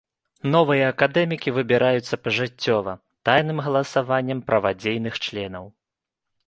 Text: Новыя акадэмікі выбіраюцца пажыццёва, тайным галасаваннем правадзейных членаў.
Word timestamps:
Новыя 0.53 0.85
акадэмікі 0.93 1.53
выбіраюцца 1.57 2.19
пажыццёва, 2.23 2.91
тайным 3.31 3.57
галасаваннем 3.67 4.39
правадзейных 4.51 5.13
членаў. 5.29 5.65